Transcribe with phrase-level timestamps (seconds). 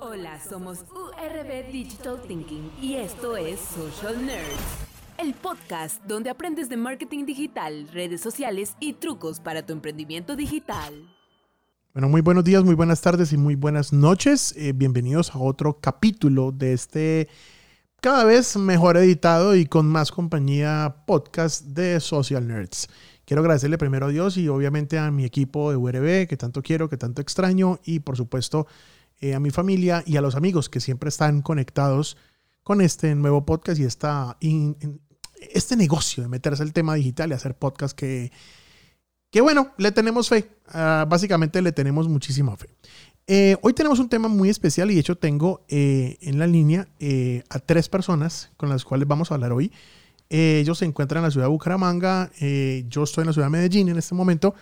[0.00, 4.46] Hola, somos URB Digital Thinking y esto es Social Nerds,
[5.18, 10.94] el podcast donde aprendes de marketing digital, redes sociales y trucos para tu emprendimiento digital.
[11.94, 14.54] Bueno, muy buenos días, muy buenas tardes y muy buenas noches.
[14.56, 17.28] Eh, bienvenidos a otro capítulo de este
[18.00, 22.86] cada vez mejor editado y con más compañía podcast de Social Nerds.
[23.24, 26.88] Quiero agradecerle primero a Dios y obviamente a mi equipo de URB que tanto quiero,
[26.88, 28.68] que tanto extraño y por supuesto
[29.20, 32.16] eh, a mi familia y a los amigos que siempre están conectados
[32.62, 34.38] con este nuevo podcast y esta,
[35.40, 38.30] este negocio de meterse al tema digital y hacer podcast que,
[39.30, 40.48] que bueno, le tenemos fe.
[40.68, 42.68] Ah, básicamente le tenemos muchísima fe.
[43.26, 46.86] Eh, hoy tenemos un tema muy especial y de hecho tengo eh, en la línea
[47.48, 49.72] a tres personas con las cuales vamos a hablar hoy.
[50.28, 52.30] ellos se encuentran en la ciudad de Bucaramanga,
[52.88, 54.54] yo estoy en la ciudad de Medellín en este momento,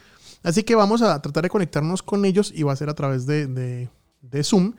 [0.42, 3.26] así que vamos a tratar de conectarnos con ellos y va a ser a través
[3.26, 3.88] de
[4.42, 4.74] Zoom.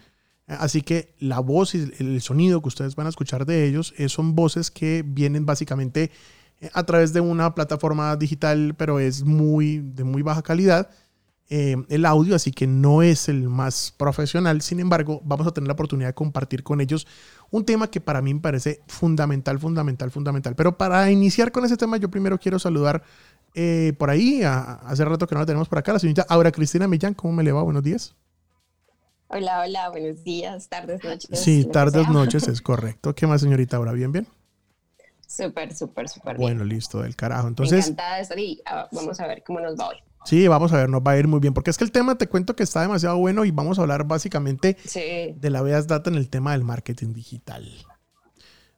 [0.47, 4.07] Así que la voz y el sonido que ustedes van a escuchar de ellos eh,
[4.07, 6.09] son voces que vienen básicamente
[6.61, 10.89] eh, a través de una plataforma digital, pero es muy de muy baja calidad
[11.49, 14.61] eh, el audio, así que no es el más profesional.
[14.61, 17.07] Sin embargo, vamos a tener la oportunidad de compartir con ellos
[17.51, 20.55] un tema que para mí me parece fundamental, fundamental, fundamental.
[20.55, 23.03] Pero para iniciar con ese tema, yo primero quiero saludar
[23.97, 27.15] por ahí, hace rato que no la tenemos por acá, la señorita Aura Cristina Millán.
[27.15, 27.63] ¿Cómo me le va?
[27.63, 28.15] Buenos días.
[29.29, 31.37] Hola, hola, buenos días, tardes, noches.
[31.37, 33.13] Sí, tardes, noches, es correcto.
[33.13, 33.75] ¿Qué más, señorita?
[33.75, 34.25] ¿Ahora bien, bien?
[35.27, 36.41] Súper, súper, súper bien.
[36.41, 37.49] Bueno, listo, del carajo.
[37.49, 37.87] Entonces.
[37.87, 39.97] Encantada de estar y ah, vamos a ver cómo nos va hoy.
[40.23, 42.17] Sí, vamos a ver, nos va a ir muy bien, porque es que el tema
[42.17, 46.09] te cuento que está demasiado bueno y vamos a hablar básicamente de la Veas Data
[46.09, 47.65] en el tema del marketing digital.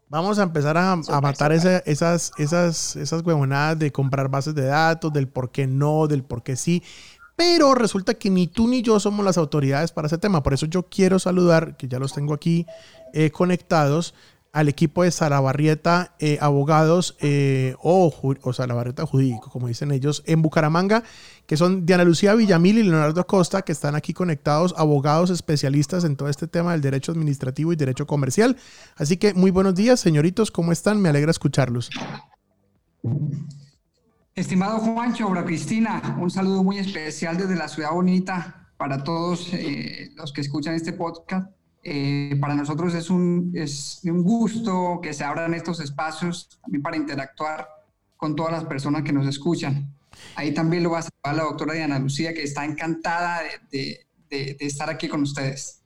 [0.10, 5.28] Vamos a empezar a, matar esas, esas, esas huevonadas de comprar bases de datos, del
[5.28, 6.84] por qué no, del por qué sí.
[7.40, 10.44] Pero resulta que ni tú ni yo somos las autoridades para ese tema.
[10.44, 12.66] Por eso yo quiero saludar, que ya los tengo aquí
[13.14, 14.14] eh, conectados,
[14.52, 20.42] al equipo de Salabarrieta eh, Abogados eh, o, o Salabarrieta Jurídico, como dicen ellos, en
[20.42, 21.04] Bucaramanga,
[21.46, 26.18] que son Diana Lucía Villamil y Leonardo Acosta, que están aquí conectados, abogados especialistas en
[26.18, 28.58] todo este tema del derecho administrativo y derecho comercial.
[28.98, 31.02] Así que muy buenos días, señoritos, ¿cómo están?
[31.02, 31.90] Me alegra escucharlos.
[34.40, 40.12] Estimado Juancho, obra Cristina, un saludo muy especial desde la ciudad bonita para todos eh,
[40.16, 41.52] los que escuchan este podcast.
[41.84, 46.96] Eh, para nosotros es un, es un gusto que se abran estos espacios también para
[46.96, 47.68] interactuar
[48.16, 49.94] con todas las personas que nos escuchan.
[50.36, 54.56] Ahí también lo va a saludar la doctora Diana Lucía, que está encantada de, de,
[54.58, 55.82] de, estar aquí con ustedes.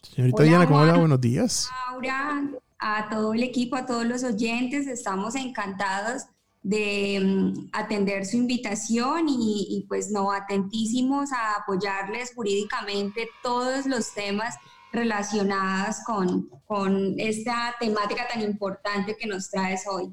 [0.00, 0.96] Señorita Diana, ¿cómo va?
[0.96, 1.68] Buenos días.
[1.90, 2.44] Laura,
[2.78, 6.22] a todo el equipo, a todos los oyentes, estamos encantados
[6.62, 14.54] de mm, atender su invitación y, pues no, atentísimos a apoyarles jurídicamente todos los temas
[14.92, 20.12] relacionados con, con esta temática tan importante que nos traes hoy.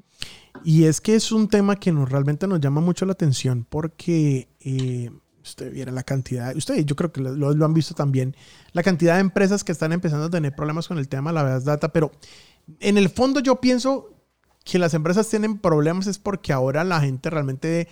[0.64, 4.48] Y es que es un tema que nos realmente nos llama mucho la atención porque
[4.60, 5.10] eh,
[5.42, 8.36] usted viera la cantidad, ustedes yo creo que lo, han visto también,
[8.72, 11.42] la cantidad de empresas que están empezando a tener problemas con el tema de la
[11.42, 12.10] verdad data, pero
[12.80, 14.19] en el fondo yo pienso
[14.64, 17.88] que las empresas tienen problemas es porque ahora la gente realmente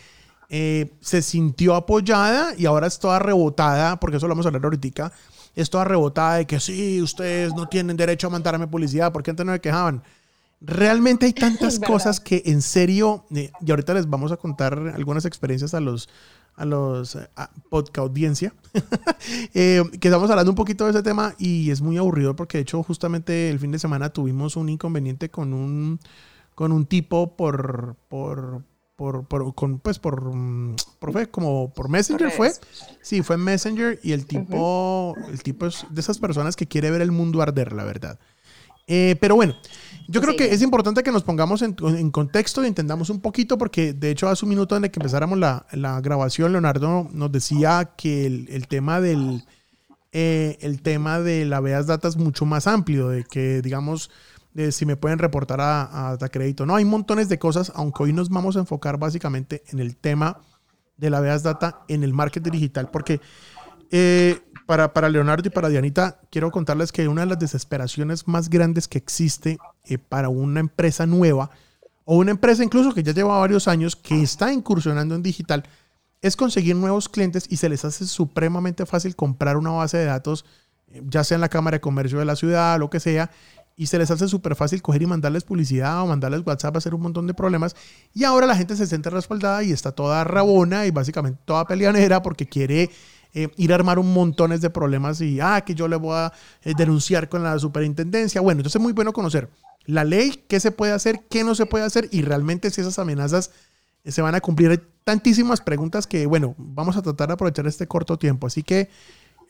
[0.50, 4.64] eh, se sintió apoyada y ahora es toda rebotada, porque eso lo vamos a hablar
[4.64, 5.12] ahorita,
[5.54, 9.44] es toda rebotada de que sí, ustedes no tienen derecho a mandarme publicidad, porque antes
[9.44, 10.02] no me quejaban.
[10.60, 15.24] Realmente hay tantas cosas que en serio, eh, y ahorita les vamos a contar algunas
[15.24, 16.08] experiencias a los
[16.56, 17.16] a los
[17.68, 18.52] podcast audiencia,
[19.54, 22.62] eh, que estamos hablando un poquito de ese tema y es muy aburrido porque de
[22.62, 26.00] hecho justamente el fin de semana tuvimos un inconveniente con un
[26.58, 28.64] con un tipo por, por,
[28.96, 32.50] por, por con, pues por, mm, por como por Messenger fue.
[33.00, 37.00] Sí, fue Messenger y el tipo, el tipo es de esas personas que quiere ver
[37.00, 38.18] el mundo arder, la verdad.
[38.88, 39.54] Eh, pero bueno,
[40.08, 43.56] yo creo que es importante que nos pongamos en, en, contexto y entendamos un poquito,
[43.56, 47.30] porque de hecho hace un minuto en el que empezáramos la, la grabación, Leonardo nos
[47.30, 49.44] decía que el, el tema del
[50.10, 54.10] eh, el tema de la Veas Data es mucho más amplio, de que digamos
[54.70, 56.66] si me pueden reportar a, a crédito.
[56.66, 60.40] No, hay montones de cosas, aunque hoy nos vamos a enfocar básicamente en el tema
[60.96, 63.20] de la Veas Data en el marketing digital, porque
[63.90, 68.50] eh, para, para, Leonardo y para Dianita, quiero contarles que una de las desesperaciones más
[68.50, 71.50] grandes que existe eh, para una empresa nueva,
[72.04, 75.64] o una empresa incluso que ya lleva varios años, que está incursionando en digital,
[76.20, 80.44] es conseguir nuevos clientes y se les hace supremamente fácil comprar una base de datos,
[80.88, 83.30] eh, ya sea en la Cámara de Comercio de la ciudad, lo que sea,
[83.78, 87.00] y se les hace súper fácil coger y mandarles publicidad o mandarles WhatsApp, hacer un
[87.00, 87.76] montón de problemas.
[88.12, 92.20] Y ahora la gente se siente respaldada y está toda rabona y básicamente toda peleanera
[92.20, 92.90] porque quiere
[93.34, 96.32] eh, ir a armar un montones de problemas y, ah, que yo le voy a
[96.64, 98.40] eh, denunciar con la superintendencia.
[98.40, 99.48] Bueno, entonces es muy bueno conocer
[99.84, 102.98] la ley, qué se puede hacer, qué no se puede hacer y realmente si esas
[102.98, 103.52] amenazas
[104.04, 104.70] se van a cumplir.
[104.72, 108.48] Hay tantísimas preguntas que, bueno, vamos a tratar de aprovechar este corto tiempo.
[108.48, 108.90] Así que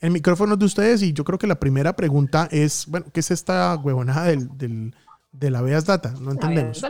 [0.01, 3.19] el micrófono es de ustedes y yo creo que la primera pregunta es, bueno, ¿qué
[3.19, 4.95] es esta huevonada del, del,
[5.31, 6.13] de la Veas Data?
[6.19, 6.81] No entendemos.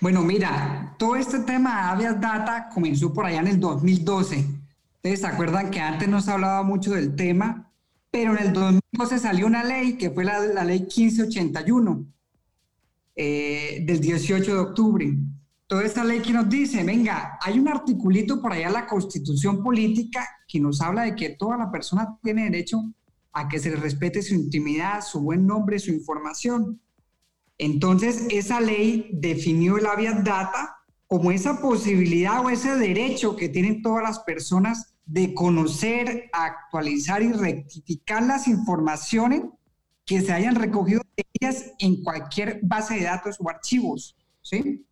[0.00, 4.46] Bueno, mira, todo este tema de Avias Data comenzó por allá en el 2012.
[4.94, 7.70] Ustedes se acuerdan que antes no se hablaba mucho del tema,
[8.10, 12.06] pero en el 2012 salió una ley que fue la, la ley 1581
[13.14, 15.14] eh, del 18 de octubre.
[15.70, 19.62] Toda esta ley que nos dice, venga, hay un articulito por allá en la constitución
[19.62, 22.92] política que nos habla de que toda la persona tiene derecho
[23.32, 26.80] a que se le respete su intimidad, su buen nombre, su información.
[27.56, 30.76] Entonces, esa ley definió el habeas data
[31.06, 37.30] como esa posibilidad o ese derecho que tienen todas las personas de conocer, actualizar y
[37.30, 39.42] rectificar las informaciones
[40.04, 44.84] que se hayan recogido de ellas en cualquier base de datos o archivos, ¿sí?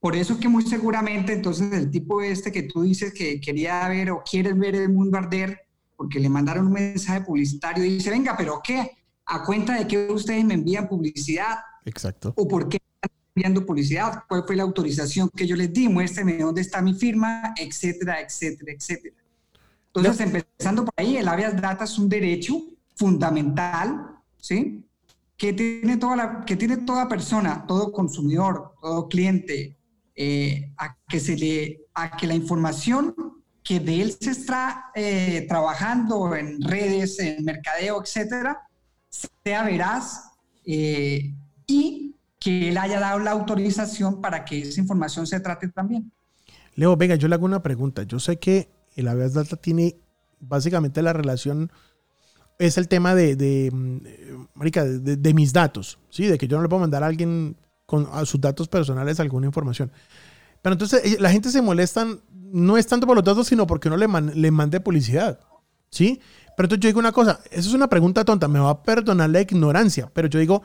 [0.00, 4.10] Por eso que muy seguramente entonces el tipo este que tú dices que quería ver
[4.10, 5.60] o quieres ver el mundo arder,
[5.94, 8.92] porque le mandaron un mensaje publicitario y dice, venga, pero ¿qué?
[9.26, 11.58] ¿A cuenta de que ustedes me envían publicidad?
[11.84, 12.32] Exacto.
[12.34, 14.24] ¿O por qué están enviando publicidad?
[14.26, 15.86] ¿Cuál fue la autorización que yo les di?
[15.90, 19.14] Muéstrame dónde está mi firma, etcétera, etcétera, etcétera.
[19.92, 22.58] Entonces, empezando por ahí, el habeas data es un derecho
[22.94, 24.82] fundamental, ¿sí?
[25.36, 29.76] Que tiene, toda la, que tiene toda persona, todo consumidor, todo cliente,
[30.22, 33.14] eh, a, que se le, a que la información
[33.62, 38.68] que de él se está eh, trabajando en redes, en mercadeo, etcétera,
[39.08, 40.24] sea veraz
[40.66, 41.32] eh,
[41.66, 46.12] y que él haya dado la autorización para que esa información se trate también.
[46.74, 48.02] Leo, venga, yo le hago una pregunta.
[48.02, 49.96] Yo sé que el habeas data tiene
[50.38, 51.72] básicamente la relación
[52.58, 56.26] es el tema de, de, mm, de, mis datos, ¿sí?
[56.26, 57.56] De que yo no le puedo mandar a alguien
[57.90, 59.90] con sus datos personales alguna información.
[60.62, 62.06] Pero entonces eh, la gente se molesta,
[62.52, 64.06] no es tanto por los datos, sino porque uno le,
[64.36, 65.40] le mande publicidad,
[65.90, 66.20] ¿sí?
[66.56, 69.28] Pero entonces yo digo una cosa, eso es una pregunta tonta, me va a perdonar
[69.28, 70.62] la ignorancia, pero yo digo,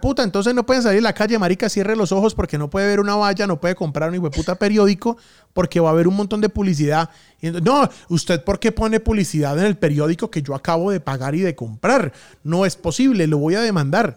[0.00, 2.88] puta, entonces no pueden salir a la calle, marica, cierre los ojos porque no puede
[2.88, 5.16] ver una valla, no puede comprar un puta periódico
[5.52, 7.08] porque va a haber un montón de publicidad.
[7.62, 11.40] No, usted ¿por qué pone publicidad en el periódico que yo acabo de pagar y
[11.40, 12.12] de comprar?
[12.42, 14.16] No es posible, lo voy a demandar.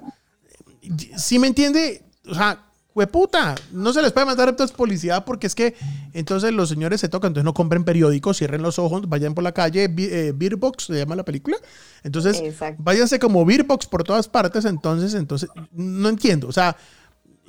[1.18, 2.07] ¿Sí me entiende?
[2.30, 2.68] O sea,
[3.06, 5.76] puta, no se les puede mandar entonces publicidad porque es que
[6.14, 9.52] entonces los señores se tocan, entonces no compren periódicos, cierren los ojos, vayan por la
[9.52, 11.58] calle, eh, Beerbox se llama la película,
[12.04, 12.42] entonces
[12.80, 16.76] váyanse como Beerbox por todas partes, entonces, entonces, no entiendo, o sea,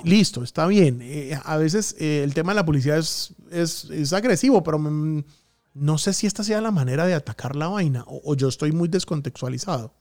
[0.04, 4.62] listo, está bien, eh, a veces eh, el tema de la publicidad es, es, agresivo,
[4.62, 8.72] pero no sé si esta sea la manera de atacar la vaina o yo estoy
[8.72, 9.94] muy descontextualizado.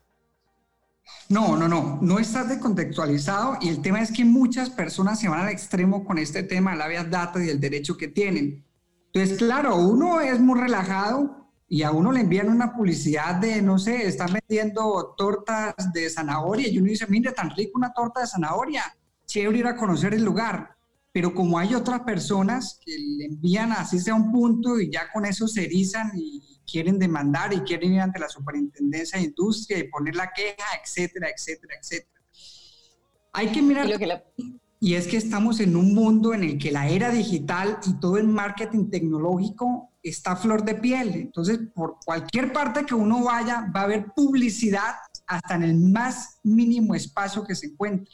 [1.29, 5.41] No, no, no, no estás descontextualizado y el tema es que muchas personas se van
[5.41, 8.65] al extremo con este tema de la vía data y el derecho que tienen.
[9.13, 13.77] Entonces, claro, uno es muy relajado y a uno le envían una publicidad de, no
[13.77, 18.27] sé, están vendiendo tortas de zanahoria y uno dice, mire, tan rico una torta de
[18.27, 18.83] zanahoria,
[19.25, 20.75] chévere ir a conocer el lugar.
[21.11, 25.25] Pero como hay otras personas que le envían así sea un punto y ya con
[25.25, 29.87] eso se erizan y quieren demandar y quieren ir ante la Superintendencia de Industria y
[29.87, 32.21] poner la queja, etcétera, etcétera, etcétera.
[33.33, 33.87] Hay que mirar...
[34.79, 38.17] Y es que estamos en un mundo en el que la era digital y todo
[38.17, 41.15] el marketing tecnológico está a flor de piel.
[41.15, 44.93] Entonces, por cualquier parte que uno vaya, va a haber publicidad
[45.25, 48.13] hasta en el más mínimo espacio que se encuentre.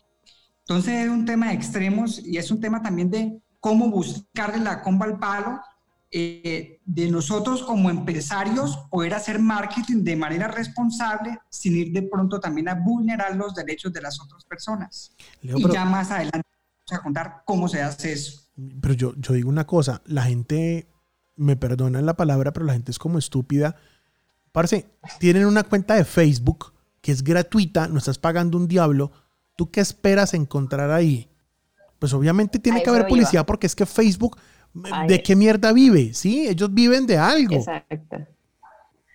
[0.60, 4.82] Entonces, es un tema de extremos y es un tema también de cómo buscarle la
[4.82, 5.60] comba al palo
[6.15, 12.39] eh, de nosotros como empresarios poder hacer marketing de manera responsable sin ir de pronto
[12.39, 15.15] también a vulnerar los derechos de las otras personas.
[15.41, 16.48] y ya más adelante
[16.88, 18.43] vamos a contar cómo se hace eso.
[18.79, 20.88] Pero yo, yo digo una cosa, la gente,
[21.36, 23.75] me perdonan la palabra, pero la gente es como estúpida.
[24.51, 24.86] Parce,
[25.20, 29.12] tienen una cuenta de Facebook que es gratuita, no estás pagando un diablo.
[29.55, 31.27] ¿Tú qué esperas encontrar ahí?
[31.98, 34.38] Pues obviamente tiene que haber publicidad porque es que Facebook
[35.08, 36.13] ¿De qué mierda vive?
[36.13, 36.48] ¿Sí?
[36.48, 37.56] Ellos viven de algo.
[37.56, 38.18] Exacto.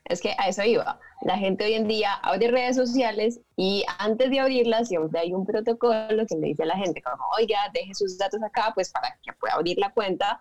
[0.04, 0.98] Es que a eso iba.
[1.22, 5.44] La gente hoy en día abre redes sociales y antes de abrirlas siempre hay un
[5.44, 9.18] protocolo que le dice a la gente como, oiga, deje sus datos acá, pues para
[9.22, 10.40] que pueda abrir la cuenta,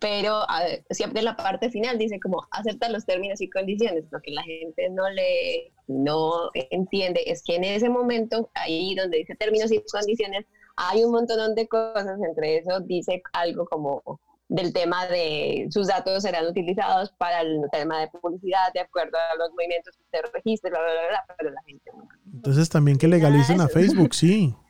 [0.00, 0.42] pero
[0.90, 4.04] siempre en la parte final dice como, acepta los términos y condiciones.
[4.10, 9.18] Lo que la gente no le, no entiende es que en ese momento, ahí donde
[9.18, 10.44] dice términos y condiciones,
[10.76, 16.22] hay un montón de cosas, entre eso dice algo como del tema de sus datos
[16.22, 20.70] serán utilizados para el tema de publicidad de acuerdo a los movimientos que usted registre,
[20.70, 22.08] bla, bla, bla, pero la gente no.
[22.32, 24.54] Entonces también que legalicen a Facebook, sí.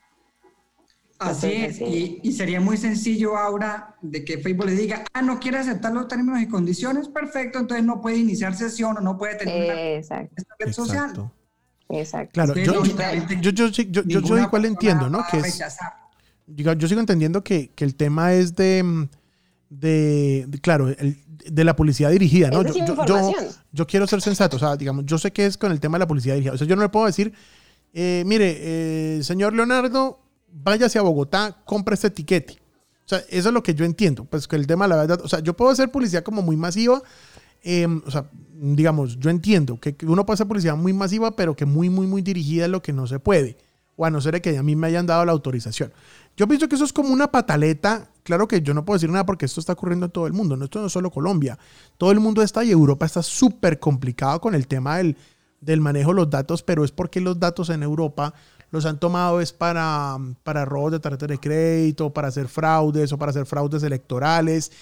[1.18, 5.40] Así es, y, y, sería muy sencillo ahora de que Facebook le diga, ah, no
[5.40, 9.37] quiere aceptar los términos y condiciones, perfecto, entonces no puede iniciar sesión o no puede
[9.37, 10.35] tener Exacto.
[10.37, 11.30] una red social.
[11.88, 12.33] Exacto.
[12.35, 15.25] Claro, Sí, yo, yo, yo, yo, yo, igual entiendo, ¿no?
[15.30, 15.59] Que es,
[16.47, 19.09] yo sigo entendiendo que, que el tema es de, mm,
[19.71, 21.19] de, de- claro, el-
[21.51, 22.63] de la publicidad dirigida, ¿no?
[22.63, 23.45] Yo, yo- yo, desinformación.
[23.73, 26.01] yo quiero ser sensato, o sea, digamos, yo sé que es con el tema de
[26.01, 26.55] la publicidad dirigida.
[26.55, 27.33] O sea, yo no le puedo decir,
[27.93, 28.57] eh, mire,
[29.19, 30.21] eh, señor Leonardo,
[30.53, 32.59] váyase a Bogotá, compre este etiquete.
[33.05, 35.29] O sea, eso es lo que yo entiendo, pues que el tema, la verdad, o
[35.29, 37.01] sea, yo puedo hacer publicidad como muy masiva,
[37.63, 41.67] eh, o sea, digamos, yo entiendo que, uno puede hacer publicidad muy masiva, pero que
[41.67, 43.59] muy, muy, muy dirigida es lo que no se puede.
[43.97, 45.93] O a no ser que a mí me hayan dado la autorización.
[46.37, 48.11] Yo pienso que eso es como una pataleta.
[48.26, 50.56] Claro que yo no puedo decir nada porque esto está ocurriendo en todo el mundo.
[50.56, 51.56] No, esto no es solo Colombia.
[51.97, 55.16] Todo el mundo está y Europa está súper complicado con el tema del,
[55.61, 58.35] del manejo de los datos, pero es porque los datos en Europa
[58.73, 63.16] los han tomado es para, para robos de tarjetas de crédito, para hacer fraudes o
[63.16, 64.73] para hacer fraudes electorales.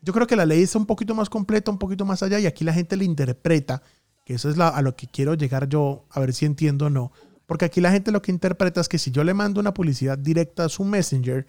[0.00, 2.46] Yo creo que la ley está un poquito más completa, un poquito más allá y
[2.46, 3.82] aquí la gente le interpreta,
[4.24, 6.90] que eso es la- a lo que quiero llegar yo, a ver si entiendo o
[6.90, 7.10] no.
[7.46, 10.16] Porque aquí la gente lo que interpreta es que si yo le mando una publicidad
[10.16, 11.48] directa a su Messenger,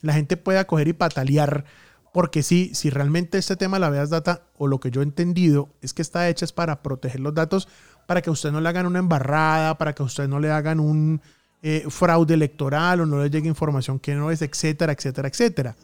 [0.00, 1.64] la gente puede coger y patalear.
[2.12, 5.70] Porque sí, si realmente este tema la Veas Data, o lo que yo he entendido,
[5.80, 7.68] es que está hecha es para proteger los datos,
[8.06, 11.22] para que usted no le hagan una embarrada, para que usted no le hagan un
[11.62, 15.76] eh, fraude electoral o no le llegue información que no es, etcétera, etcétera, etcétera.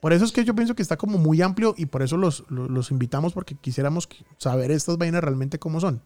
[0.00, 2.44] Por eso es que yo pienso que está como muy amplio y por eso los,
[2.48, 6.00] los, invitamos porque quisiéramos saber estas vainas realmente cómo son.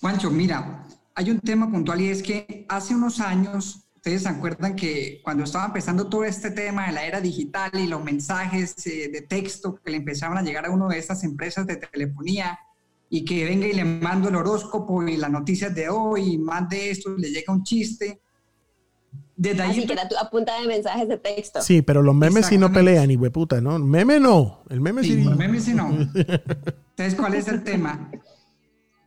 [0.00, 4.76] Juancho, mira, hay un tema puntual y es que hace unos años, ustedes se acuerdan
[4.76, 9.08] que cuando estaba empezando todo este tema de la era digital y los mensajes eh,
[9.10, 12.58] de texto que le empezaban a llegar a una de estas empresas de telefonía
[13.08, 16.68] y que venga y le mando el horóscopo y las noticias de hoy y más
[16.68, 18.20] de esto, le llega un chiste.
[19.36, 21.62] Desde ahí Así que era tu- a punta de mensajes de texto.
[21.62, 23.78] Sí, pero los memes sí no pelean, y puta, ¿no?
[23.78, 24.64] Meme no.
[24.68, 25.14] El meme sí.
[25.16, 25.88] Sí, por meme sí no.
[26.14, 28.10] Entonces, ¿cuál es el tema?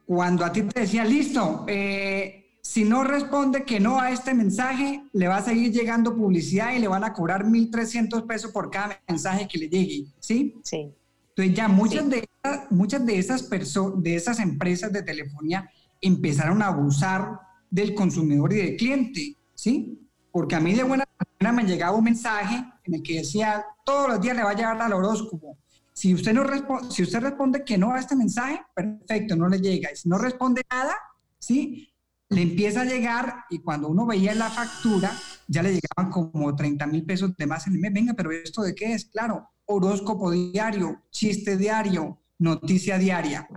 [0.07, 5.01] Cuando a ti te decía, listo, eh, si no responde que no a este mensaje,
[5.13, 8.99] le va a seguir llegando publicidad y le van a cobrar 1.300 pesos por cada
[9.07, 10.53] mensaje que le llegue, ¿sí?
[10.63, 10.91] Sí.
[11.29, 12.09] Entonces ya muchas, Sí.
[12.09, 15.69] de, esas- muchas de esas personas, de esas empresas de telefonía
[16.01, 17.39] empezaron a abusar
[17.71, 19.97] del consumidor y del cliente, ¿sí?
[20.31, 21.05] Porque a mí de buena
[21.39, 24.55] manera me llegaba un mensaje en el que decía, todos los días le va a
[24.55, 25.57] llegar al horóscopo.
[25.93, 29.59] Si usted, no respo- si usted responde que no a este mensaje, perfecto, no le
[29.61, 29.89] llega.
[29.91, 30.93] Y si no responde nada,
[31.39, 31.89] ¿sí?
[32.29, 35.11] Le empieza a llegar y cuando uno veía la factura,
[35.47, 37.93] ya le llegaban como 30 mil pesos de más en el mes.
[37.93, 39.05] Venga, pero ¿esto de qué es?
[39.05, 43.47] Claro, horóscopo diario, chiste diario, noticia diaria.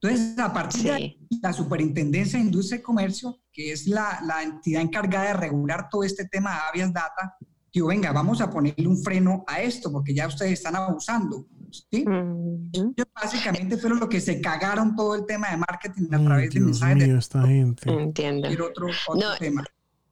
[0.00, 4.42] Entonces, a partir de ahí, la Superintendencia de Industria y Comercio, que es la, la
[4.42, 7.36] entidad encargada de regular todo este tema de Avias Data,
[7.72, 11.46] digo, venga, vamos a ponerle un freno a esto, porque ya ustedes están abusando.
[11.72, 12.04] ¿Sí?
[12.72, 16.60] Ellos básicamente fueron los que se cagaron todo el tema de marketing a través de
[16.60, 17.90] Dios mensajes mío, de esta gente.
[17.90, 18.40] Entiendo.
[18.42, 19.64] cualquier otro, otro No, tema.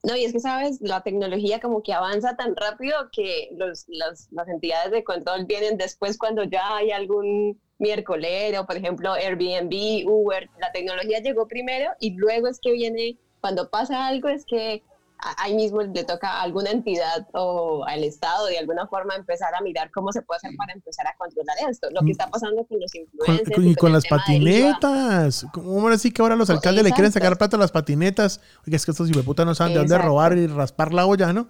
[0.03, 0.81] No, y es que, ¿sabes?
[0.81, 5.77] La tecnología como que avanza tan rápido que los, las, las entidades de control vienen
[5.77, 10.49] después cuando ya hay algún miércolero, por ejemplo, Airbnb, Uber.
[10.59, 14.83] La tecnología llegó primero y luego es que viene, cuando pasa algo, es que
[15.39, 19.61] ahí mismo le toca a alguna entidad o al Estado de alguna forma empezar a
[19.63, 21.89] mirar cómo se puede hacer para empezar a controlar esto.
[21.91, 23.51] Lo que está pasando con los influencers.
[23.55, 25.47] con- y con las patinetas.
[25.53, 28.41] ¿Cómo ahora sí que ahora los alcaldes le quieren sacar plata a las patinetas?
[28.67, 31.49] Oye, es que estos hijueputas no saben de dónde robar y raspar la olla, ¿no?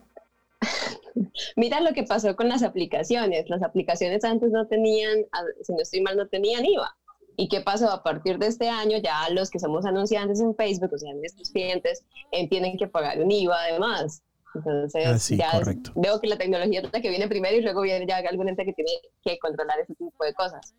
[1.57, 3.49] Mira lo que pasó con las aplicaciones.
[3.49, 5.19] Las aplicaciones antes no tenían,
[5.63, 6.97] si no estoy mal, no tenían IVA.
[7.41, 7.91] ¿Y qué pasó?
[7.91, 11.51] A partir de este año, ya los que somos anunciantes en Facebook, o sea, nuestros
[11.51, 14.23] clientes, eh, tienen que pagar un IVA además.
[14.55, 17.63] Entonces, Ah, sí, ya es- veo que la tecnología es la que viene primero y
[17.63, 18.91] luego viene ya algún ente que tiene
[19.25, 20.75] que controlar ese tipo de cosas.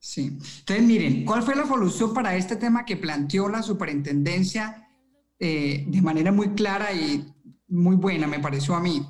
[0.00, 0.36] Sí.
[0.60, 4.80] Entonces, miren, ¿cuál fue la solución para este tema que planteó la superintendencia
[5.38, 7.24] eh, de manera muy clara y
[7.68, 9.02] muy buena, me pareció a mí?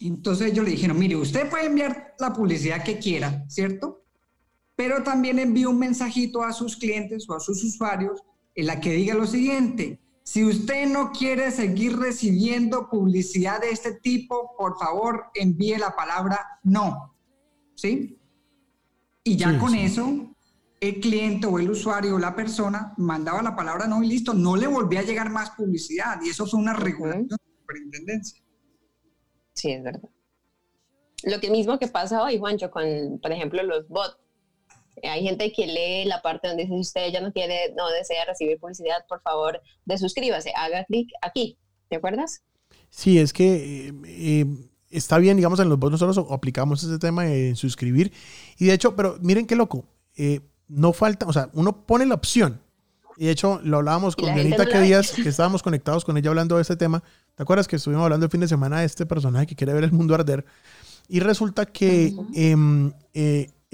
[0.00, 4.03] Entonces ellos le dijeron, mire, usted puede enviar la publicidad que quiera, ¿cierto?
[4.76, 8.22] Pero también envía un mensajito a sus clientes o a sus usuarios
[8.54, 13.92] en la que diga lo siguiente, si usted no quiere seguir recibiendo publicidad de este
[14.00, 17.14] tipo, por favor envíe la palabra no,
[17.74, 18.18] ¿sí?
[19.22, 19.80] Y ya Sí, con sí.
[19.80, 20.34] eso,
[20.80, 24.56] el cliente o el usuario o la persona mandaba la palabra no y listo, no
[24.56, 26.20] le volvía a llegar más publicidad.
[26.22, 28.42] Y eso fue una regulación de la superintendencia.
[29.54, 30.08] Sí, es verdad.
[31.22, 32.84] Lo que mismo que pasa hoy, Juancho, con,
[33.20, 34.18] por ejemplo, los bots.
[35.08, 38.24] Hay gente que lee la parte donde dice, si usted ya no tiene, no desea
[38.24, 41.58] recibir publicidad, por favor, desuscríbase, haga clic aquí.
[41.88, 42.42] ¿Te acuerdas?
[42.90, 44.46] Sí, es que eh, eh,
[44.90, 48.12] está bien, digamos, en los bots nosotros aplicamos ese tema de suscribir.
[48.58, 49.84] Y de hecho, pero miren qué loco,
[50.16, 52.60] eh, no falta, o sea, uno pone la opción.
[53.16, 56.56] Y de hecho, lo hablábamos con Dianita que días que estábamos conectados con ella hablando
[56.56, 57.02] de este tema.
[57.34, 59.84] ¿Te acuerdas que estuvimos hablando el fin de semana de este personaje que quiere ver
[59.84, 60.44] el mundo arder?
[61.08, 62.12] Y resulta que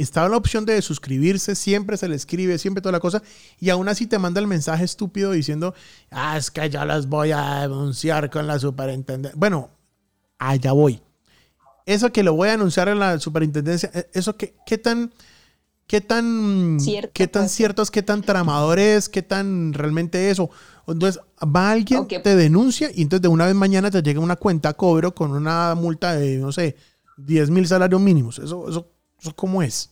[0.02, 3.22] estaba la opción de suscribirse, siempre se le escribe, siempre toda la cosa,
[3.58, 5.74] y aún así te manda el mensaje estúpido diciendo,
[6.10, 9.38] ah, es que ya las voy a denunciar con la superintendencia.
[9.38, 9.70] Bueno,
[10.38, 11.02] allá voy.
[11.86, 15.12] Eso que lo voy a anunciar en la superintendencia, e, eso que, qué tan,
[15.86, 16.78] qué tan,
[17.12, 17.52] qué tan pues.
[17.52, 20.50] cierto es, qué tan tramador es, qué tan realmente eso.
[20.86, 24.74] Entonces, va alguien, te denuncia y entonces de una vez mañana te llega una cuenta
[24.74, 26.76] cobro con una multa de, no sé,
[27.16, 28.38] 10 mil salarios mínimos.
[28.38, 28.88] Eso, eso
[29.36, 29.90] cómo es?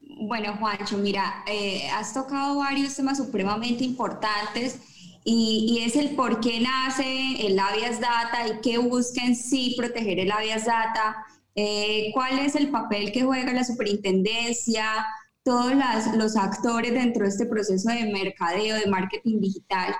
[0.00, 4.78] Bueno, Juancho, mira, eh, has tocado varios temas supremamente importantes
[5.24, 10.20] y, es el por qué nace el Avias Data y qué busca en sí proteger
[10.20, 11.16] el Avias Data,
[11.54, 15.06] eh, cuál es el papel que juega la superintendencia,
[15.42, 15.72] todos
[16.16, 19.94] los actores dentro de este proceso de mercadeo, de marketing digital.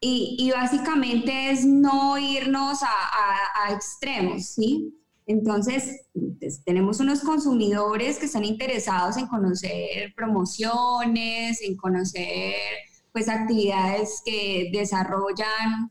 [0.00, 4.94] Y, básicamente es no irnos a extremos, ¿sí?
[5.26, 6.06] Entonces,
[6.38, 12.54] pues, tenemos unos consumidores que están interesados en conocer promociones, en conocer
[13.12, 15.90] pues actividades que desarrollan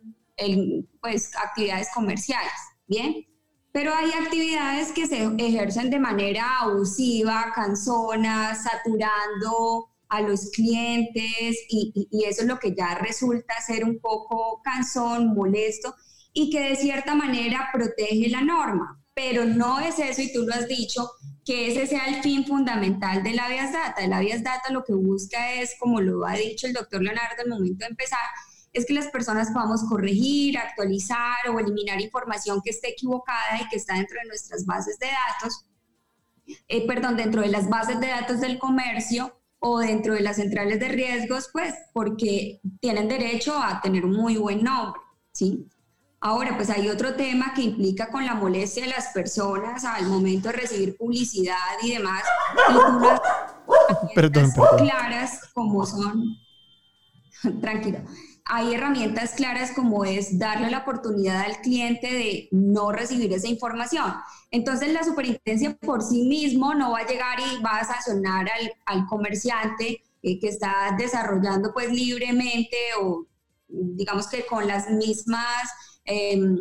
[1.02, 2.54] pues actividades comerciales,
[2.88, 3.26] ¿bien?
[3.72, 12.08] Pero hay actividades que se ejercen de manera abusiva, cansona, saturando a los clientes y,
[12.12, 15.96] y eso es lo que ya resulta ser un poco cansón, molesto
[16.32, 20.54] y que de cierta manera protege la norma pero no es eso, y tú lo
[20.54, 21.10] has dicho,
[21.46, 24.04] que ese sea el fin fundamental de la Vías Data.
[24.04, 27.50] El Vías Data lo que busca es, como lo ha dicho el doctor Leonardo al
[27.50, 28.20] momento de empezar,
[28.74, 33.78] es que las personas podamos corregir, actualizar o eliminar información que esté equivocada y que
[33.78, 35.66] está dentro de nuestras bases de datos,
[36.68, 40.80] eh, perdón, dentro de las bases de datos del comercio o dentro de las centrales
[40.82, 45.00] de riesgos, pues porque tienen derecho a tener un muy buen nombre,
[45.32, 45.70] ¿sí?
[46.26, 50.50] Ahora, pues hay otro tema que implica con la molestia de las personas al momento
[50.50, 52.24] de recibir publicidad y demás.
[54.10, 56.24] Y perdón, claras como son,
[57.62, 58.00] tranquilo,
[58.44, 64.12] hay herramientas claras como es darle la oportunidad al cliente de no recibir esa información.
[64.50, 68.74] Entonces la superintendencia por sí mismo no va a llegar y va a sancionar al,
[68.88, 73.28] al comerciante eh, que está desarrollando pues libremente o
[73.68, 75.70] digamos que con las mismas
[76.06, 76.58] Em,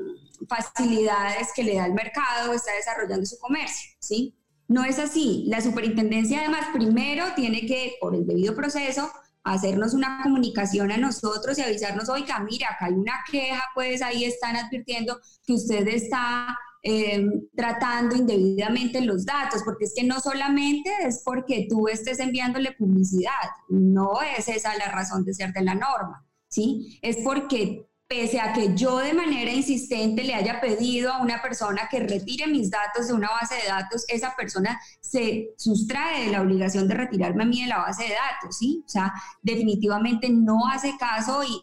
[0.48, 4.35] facilidades que le da el mercado, está desarrollando su comercio, ¿sí?
[4.68, 5.44] No es así.
[5.48, 9.11] La superintendencia además primero tiene que, por el debido proceso,
[9.42, 14.24] hacernos una comunicación a nosotros y avisarnos, oiga, mira, acá hay una queja, pues ahí
[14.24, 20.90] están advirtiendo que usted está em, tratando indebidamente los datos, porque es que no solamente
[21.07, 25.74] es porque tú estés enviándole publicidad, no es esa la razón de ser de la
[25.74, 26.98] norma, ¿sí?
[27.02, 31.88] Es porque pese a que yo de manera insistente le haya pedido a una persona
[31.90, 36.42] que retire mis datos de una base de datos, esa persona se sustrae de la
[36.42, 38.83] obligación de retirarme a mí de la base de datos, ¿sí?
[38.87, 41.61] O sea, definitivamente no hace caso y,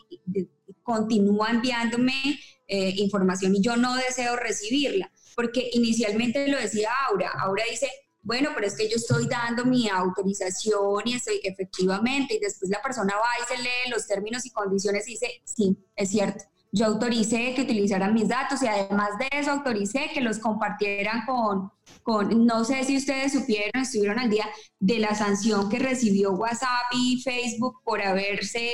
[0.83, 7.63] continúa enviándome eh, información y yo no deseo recibirla, porque inicialmente lo decía Aura, Aura
[7.69, 7.87] dice,
[8.23, 12.81] bueno, pero es que yo estoy dando mi autorización y estoy efectivamente, y después la
[12.81, 16.85] persona va y se lee los términos y condiciones y dice, sí, es cierto, yo
[16.85, 21.69] autoricé que utilizaran mis datos y además de eso autoricé que los compartieran con,
[22.01, 24.45] con no sé si ustedes supieron, estuvieron al día
[24.79, 28.69] de la sanción que recibió WhatsApp y Facebook por haberse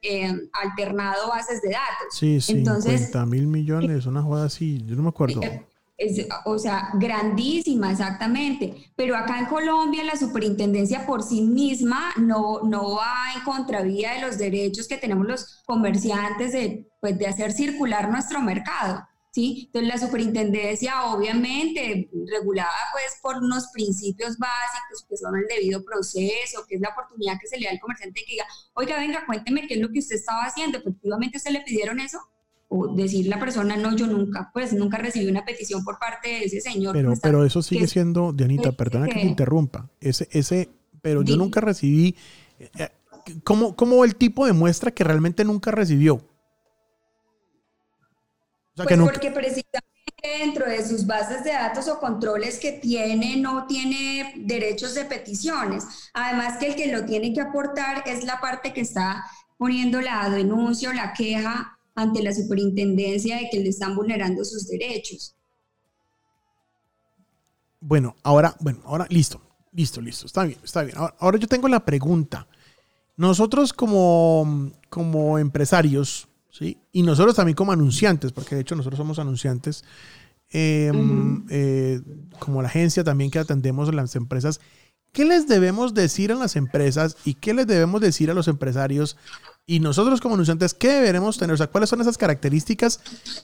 [0.00, 2.18] eh, alternado bases de datos.
[2.18, 5.42] Sí, sí, Entonces, mil millones, una jugada así, yo no me acuerdo.
[5.42, 5.66] Eh,
[6.44, 8.92] o sea, grandísima, exactamente.
[8.96, 14.22] Pero acá en Colombia la superintendencia por sí misma no, no va en contravía de
[14.22, 19.04] los derechos que tenemos los comerciantes de, pues, de hacer circular nuestro mercado.
[19.34, 19.64] ¿sí?
[19.66, 26.64] Entonces la superintendencia obviamente regulada pues por unos principios básicos que son el debido proceso,
[26.68, 29.66] que es la oportunidad que se le da al comerciante que diga, oiga, venga, cuénteme
[29.66, 30.78] qué es lo que usted estaba haciendo.
[30.78, 32.20] Efectivamente, ¿se le pidieron eso?
[32.76, 36.44] O decir la persona, no, yo nunca, pues nunca recibí una petición por parte de
[36.46, 36.92] ese señor.
[36.92, 40.68] Pero, pero eso sigue siendo, Dianita, perdona que, te interrumpa, ese, ese,
[41.00, 42.16] pero yo nunca recibí,
[42.58, 42.88] eh,
[43.44, 46.20] ¿cómo, ¿cómo, el tipo demuestra que realmente nunca recibió?
[48.74, 49.84] pues porque precisamente
[50.40, 56.10] dentro de sus bases de datos o controles que tiene no tiene derechos de peticiones.
[56.12, 59.24] Además que el que lo tiene que aportar es la parte que está
[59.58, 64.66] poniendo la denuncia o la queja ante la superintendencia de que le están vulnerando sus
[64.66, 65.34] derechos.
[67.80, 69.40] Bueno, ahora, bueno, ahora listo,
[69.72, 70.96] listo, listo, está bien, está bien.
[71.18, 72.48] Ahora, yo tengo la pregunta.
[73.16, 76.78] Nosotros como, como empresarios, ¿sí?
[76.92, 79.84] Y nosotros también como anunciantes, porque de hecho nosotros somos anunciantes,
[80.50, 82.00] em, eh,
[82.38, 84.60] como la agencia también que atendemos a las empresas,
[85.12, 89.16] ¿qué les debemos decir a las empresas y qué les debemos decir a los empresarios?
[89.66, 91.54] Y nosotros como anunciantes, ¿qué deberemos tener?
[91.54, 93.00] O sea, ¿cuáles son esas características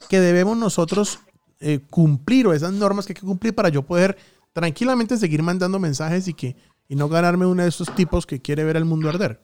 [0.09, 1.21] que debemos nosotros
[1.61, 4.17] eh, cumplir o esas normas que hay que cumplir para yo poder
[4.53, 6.57] tranquilamente seguir mandando mensajes y, que,
[6.89, 9.43] y no ganarme uno de esos tipos que quiere ver el mundo arder?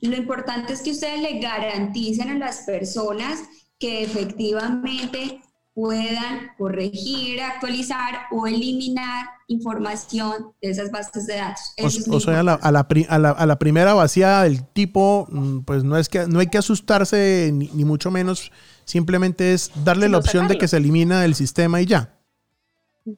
[0.00, 3.40] Lo importante es que ustedes le garanticen a las personas
[3.78, 5.40] que efectivamente
[5.74, 12.08] puedan corregir, actualizar o eliminar información de esas bases de datos.
[12.08, 16.26] o, sea, a la, a, la, primera vaciada del tipo, mm, pues no es que
[16.26, 18.52] no hay que asustarse ni, mucho menos,
[18.84, 22.16] simplemente es darle la opción de que se elimina del sistema y ya.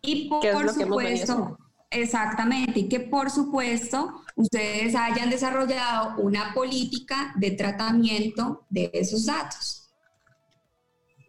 [0.03, 1.59] Y por supuesto,
[1.91, 9.91] exactamente, y que por supuesto ustedes hayan desarrollado una política de tratamiento de esos datos.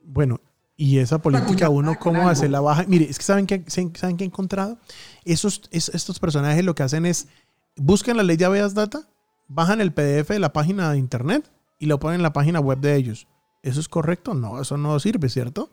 [0.04, 0.40] Bueno,
[0.76, 2.86] y esa política uno cómo hace la baja.
[2.88, 4.78] Mire, es que saben que saben que he encontrado
[5.24, 7.28] esos estos personajes lo que hacen es
[7.76, 9.08] buscan la ley de habeas data,
[9.48, 12.80] bajan el PDF de la página de internet y lo ponen en la página web
[12.80, 13.28] de ellos.
[13.62, 14.34] ¿Eso es correcto?
[14.34, 15.72] No, eso no sirve, ¿cierto?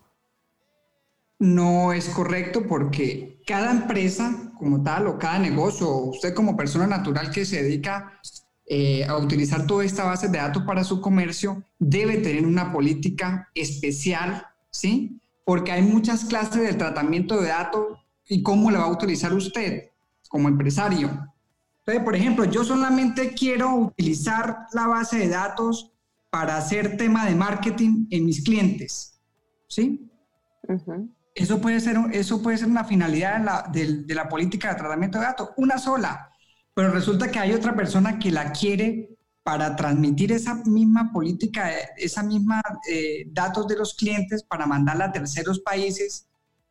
[1.38, 7.30] No es correcto porque cada empresa como tal o cada negocio, usted como persona natural
[7.30, 8.20] que se dedica
[8.66, 13.48] eh, a utilizar toda esta base de datos para su comercio, debe tener una política
[13.54, 15.20] especial ¿sí?
[15.44, 19.90] Porque hay muchas clases de tratamiento de datos y cómo la va a utilizar usted
[20.28, 21.08] como empresario.
[21.80, 25.92] Entonces, por ejemplo, yo solamente quiero utilizar la base de datos
[26.30, 29.20] para hacer tema de marketing en mis clientes,
[29.66, 30.08] ¿sí?
[31.34, 35.50] eso, puede ser, eso puede ser una finalidad de la política de tratamiento de datos,
[35.56, 36.30] una sola,
[36.74, 42.22] pero resulta que hay otra persona que la quiere para transmitir esa misma política, esa
[42.22, 46.26] misma eh, datos de los clientes para mandarla a terceros países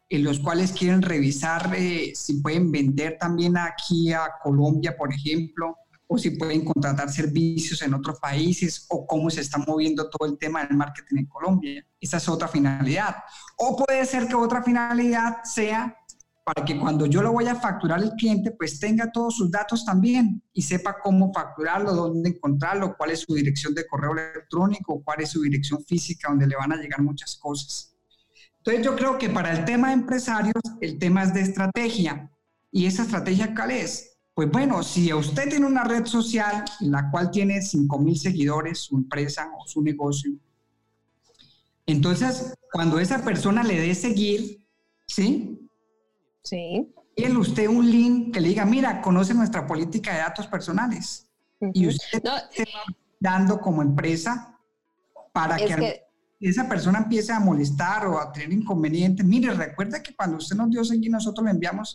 [0.10, 5.78] en los cuales quieren revisar eh, si pueden vender también aquí a Colombia, por ejemplo,
[6.08, 10.40] o si pueden contratar servicios en otros países, o cómo se está moviendo todo el
[10.40, 11.86] tema del marketing en Colombia.
[12.02, 13.18] Esa es otra finalidad.
[13.58, 15.96] O puede ser que otra finalidad sea
[16.52, 19.86] para que cuando yo lo voy a facturar al cliente, pues tenga todos sus datos
[19.86, 25.22] también y sepa cómo facturarlo, dónde encontrarlo, cuál es su dirección de correo electrónico, cuál
[25.22, 27.96] es su dirección física, donde le van a llegar muchas cosas.
[28.58, 32.32] Entonces yo creo que para el tema de empresarios, el tema es de estrategia.
[32.72, 34.18] ¿Y esa estrategia cuál es?
[34.34, 38.80] Pues bueno, si usted tiene una red social en la cual tiene 5 mil seguidores,
[38.80, 40.32] su empresa o su negocio,
[41.86, 44.66] entonces cuando esa persona le dé seguir,
[45.06, 45.69] ¿sí?
[46.44, 46.94] Sí.
[47.16, 51.30] Y usted un link que le diga, mira, conoce nuestra política de datos personales.
[51.74, 52.44] Y usted va
[53.20, 54.58] dando como empresa
[55.34, 56.04] para que,
[56.40, 59.26] esa persona empiece a molestar o a tener inconvenientes.
[59.26, 61.94] Mire, recuerda que cuando usted nos dio seguir, nosotros le enviamos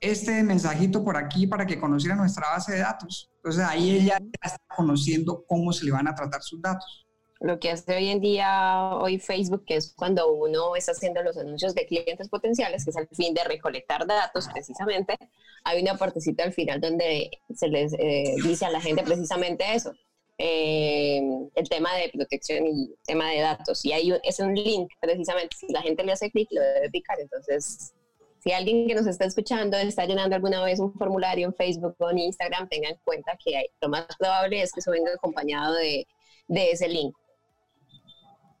[0.00, 3.30] este mensajito por aquí para que conociera nuestra base de datos.
[3.36, 7.07] Entonces ahí ella ya está conociendo cómo se le van a tratar sus datos
[7.40, 11.36] lo que hace hoy en día hoy Facebook, que es cuando uno está haciendo los
[11.36, 15.16] anuncios de clientes potenciales, que es el fin de recolectar datos precisamente,
[15.64, 19.92] hay una partecita al final donde se les eh, dice a la gente precisamente eso,
[20.36, 21.20] eh,
[21.54, 23.84] el tema de protección y tema de datos.
[23.84, 27.20] Y hay es un link precisamente, si la gente le hace clic, lo debe picar.
[27.20, 27.92] Entonces,
[28.40, 32.10] si alguien que nos está escuchando está llenando alguna vez un formulario en Facebook o
[32.10, 36.06] en Instagram, tenga en cuenta que lo más probable es que eso venga acompañado de,
[36.48, 37.14] de ese link.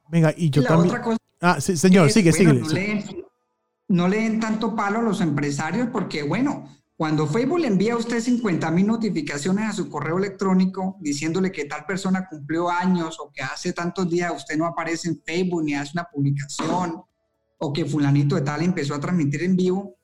[0.08, 0.94] Venga, y yo también.
[1.40, 2.62] ah, sí, señor, sigue, sigue.
[3.88, 8.20] No leen, tanto palo a los empresarios porque, bueno, cuando Facebook le envía a usted
[8.20, 13.40] 50 mil notificaciones a su correo electrónico diciéndole que tal persona cumplió años o que
[13.40, 17.00] hace tantos días usted no aparece en Facebook ni hace una publicación
[17.58, 19.96] o que fulanito de tal empezó a transmitir en vivo,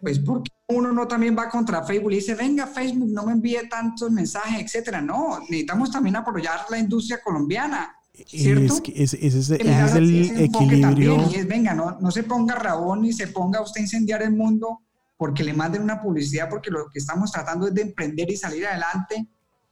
[0.00, 3.68] pues porque uno no también va contra Facebook y dice, venga Facebook, no me envíe
[3.70, 5.00] tantos mensajes, etcétera.
[5.00, 7.97] No, necesitamos también apoyar la industria colombiana
[8.32, 11.28] es, es, el equilibrio.
[11.30, 14.32] Y es, venga, no, no se ponga rabón ni se ponga usted a incendiar el
[14.32, 14.80] mundo
[15.16, 18.66] porque le manden una publicidad, porque lo que estamos tratando es de emprender y salir
[18.66, 19.26] adelante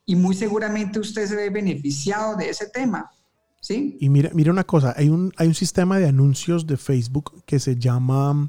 [0.04, 3.10] y muy seguramente usted se ve beneficiado de ese tema.
[3.60, 3.96] ¿Sí?
[4.00, 7.58] Y mira, mira una cosa, hay un, hay un sistema de anuncios de Facebook que
[7.58, 8.48] se llama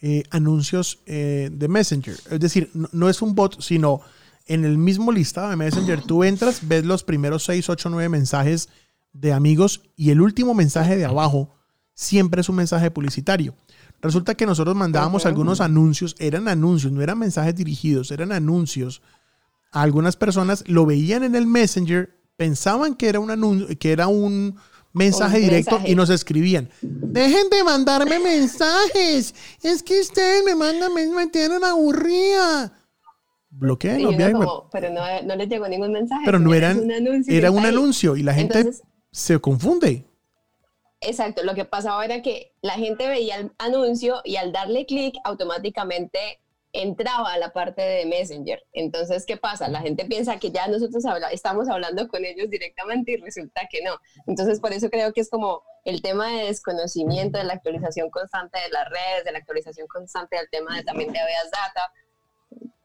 [0.00, 2.14] eh, anuncios eh, de Messenger.
[2.30, 4.00] Es decir, no, no, es un bot, sino
[4.46, 8.70] en el mismo listado de Messenger tú entras, ves los primeros 6, 8, 9 mensajes
[9.12, 11.54] de amigos y el último mensaje de abajo
[11.94, 13.54] siempre es un mensaje publicitario.
[14.00, 19.02] Resulta que nosotros mandábamos algunos anuncios, eran anuncios, no eran mensajes dirigidos, eran anuncios.
[19.72, 24.08] A algunas personas lo veían en el Messenger, pensaban que era un anuncio, que era
[24.08, 24.56] un
[24.92, 25.92] mensaje un directo mensaje.
[25.92, 26.70] y nos escribían.
[26.80, 29.34] Dejen de mandarme mensajes.
[29.62, 32.72] Es que ustedes me mandan, me tienen aburrida.
[33.50, 34.16] Bloqueen,
[34.72, 36.22] Pero no, no, les llegó ningún mensaje.
[36.24, 40.04] Pero no eran, un anuncio era un anuncio y la gente Entonces, se confunde.
[41.00, 45.14] Exacto, lo que pasaba era que la gente veía el anuncio y al darle clic
[45.24, 46.40] automáticamente
[46.72, 48.62] entraba a la parte de Messenger.
[48.72, 49.68] Entonces, ¿qué pasa?
[49.68, 53.82] La gente piensa que ya nosotros habla, estamos hablando con ellos directamente y resulta que
[53.82, 53.96] no.
[54.26, 58.58] Entonces, por eso creo que es como el tema de desconocimiento, de la actualización constante
[58.60, 61.92] de las redes, de la actualización constante del tema de, también de Aveas Data.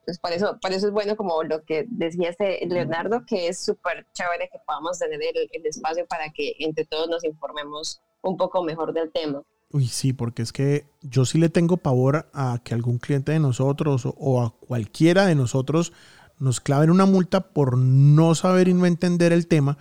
[0.06, 3.60] Pues por eso, por eso es bueno como lo que decía este Leonardo, que es
[3.60, 8.38] súper chévere que podamos tener el, el espacio para que entre todos nos informemos un
[8.38, 9.41] poco mejor del tema.
[9.72, 13.39] Uy, sí, porque es que yo sí le tengo pavor a que algún cliente de
[13.39, 15.91] nosotros o, o, a cualquiera de nosotros
[16.39, 19.78] nos claven una multa por no saber y no entender el tema.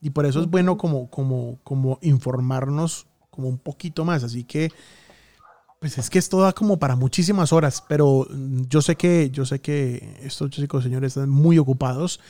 [0.00, 4.24] Y por eso es bueno como, como, como informarnos como un poquito más.
[4.24, 4.72] Así que,
[5.78, 8.26] pues es que esto da como para muchísimas horas, pero
[8.68, 12.20] yo sé que, yo sé que estos chicos, señores, están muy ocupados.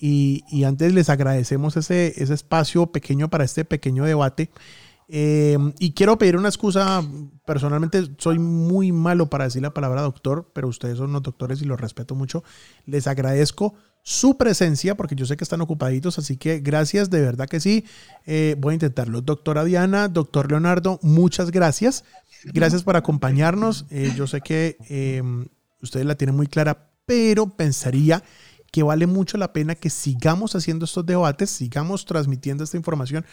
[0.00, 4.50] Y, y antes les agradecemos ese, ese espacio pequeño para este pequeño debate.
[5.10, 7.02] Eh, y quiero pedir una excusa.
[7.46, 11.64] Personalmente soy muy malo para decir la palabra doctor, pero ustedes son los doctores y
[11.64, 12.44] los respeto mucho.
[12.84, 17.48] Les agradezco su presencia porque yo sé que están ocupaditos, así que gracias, de verdad
[17.48, 17.84] que sí.
[18.26, 19.20] Eh, voy a intentarlo.
[19.20, 22.04] Doctora Diana, doctor Leonardo, muchas gracias.
[22.44, 23.86] Gracias por acompañarnos.
[23.90, 25.22] Eh, yo sé que eh,
[25.82, 28.22] ustedes la tienen muy clara, pero pensaría
[28.70, 33.24] que vale mucho la pena que sigamos haciendo estos debates, sigamos transmitiendo esta información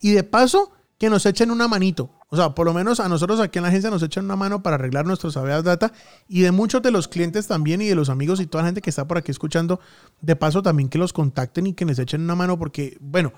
[0.00, 2.10] y de paso que nos echen una manito.
[2.28, 4.62] O sea, por lo menos a nosotros aquí en la agencia nos echan una mano
[4.62, 5.92] para arreglar nuestros Aveas Data
[6.28, 8.80] y de muchos de los clientes también y de los amigos y toda la gente
[8.80, 9.80] que está por aquí escuchando,
[10.20, 13.32] de paso también que los contacten y que les echen una mano porque, bueno,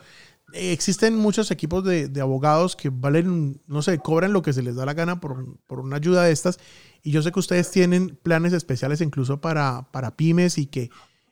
[0.53, 4.77] existen muchos equipos de, de abogados que valen, no sé, cobran lo que se les
[4.77, 6.59] da la gana por, por, una ayuda de estas
[7.03, 10.90] y yo sé que ustedes tienen planes especiales incluso para, para pymes y que,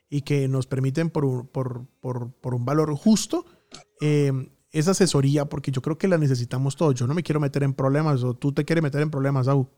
[0.09, 3.45] y que nos permiten por, por, por, por un valor justo.
[4.01, 4.31] Eh,
[4.75, 6.95] esa asesoría, porque yo creo que la necesitamos todos.
[6.95, 9.69] Yo no me quiero meter en problemas, o tú te quieres meter en problemas, Au.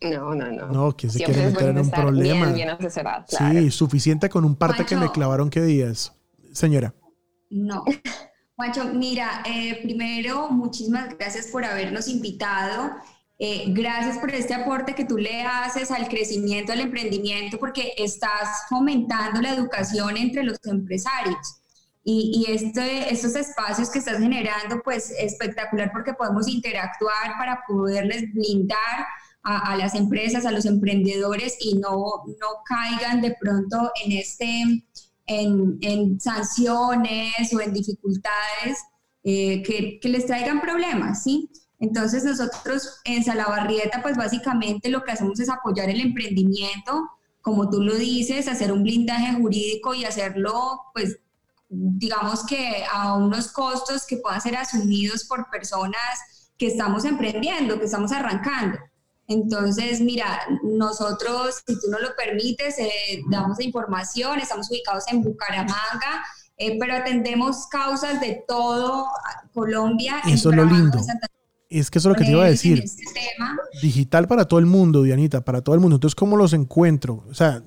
[0.00, 0.66] No, no, no.
[0.68, 2.46] No, ¿quién se quiere meter en un problema?
[2.46, 3.60] Bien, bien asesorado, claro.
[3.60, 6.14] Sí, suficiente con un parte Juancho, que me clavaron qué días.
[6.52, 6.94] Señora.
[7.50, 7.84] No.
[8.56, 12.92] Juancho, mira, eh, primero, muchísimas gracias por habernos invitado.
[13.38, 18.64] Eh, gracias por este aporte que tú le haces al crecimiento del emprendimiento, porque estás
[18.70, 21.60] fomentando la educación entre los empresarios.
[22.08, 28.32] Y, y este, estos espacios que estás generando, pues espectacular porque podemos interactuar para poderles
[28.32, 29.06] blindar
[29.42, 34.62] a, a, las empresas, a los emprendedores y no, no caigan de pronto en, este,
[35.26, 38.84] en, en sanciones o en dificultades
[39.24, 41.50] eh, que, que, les traigan problemas, ¿sí?
[41.80, 47.82] Entonces nosotros en Salabarrieta, pues básicamente lo que hacemos es apoyar el emprendimiento, como tú
[47.82, 51.18] lo dices, hacer un blindaje jurídico y hacerlo, pues
[51.78, 56.00] digamos que a unos costos que puedan ser asumidos por personas
[56.56, 58.78] que estamos emprendiendo, que estamos arrancando.
[59.28, 66.24] Entonces, mira, nosotros, si tú no lo permites, eh, damos información, estamos ubicados en Bucaramanga,
[66.56, 69.06] eh, pero atendemos causas de todo
[69.52, 70.22] Colombia.
[70.26, 70.98] Eso es lo lindo.
[71.68, 72.78] Es que eso es lo que te iba a decir.
[72.78, 73.02] Este
[73.82, 75.96] Digital para todo el mundo, Dianita, para todo el mundo.
[75.96, 77.24] Entonces, ¿cómo los encuentro?
[77.28, 77.62] O sea,